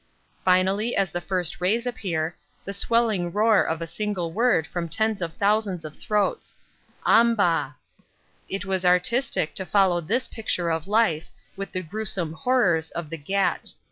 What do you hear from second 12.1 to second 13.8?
horrors of the ghat.